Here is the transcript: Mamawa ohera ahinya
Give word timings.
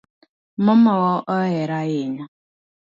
Mamawa 0.65 1.13
ohera 1.35 1.75
ahinya 1.83 2.23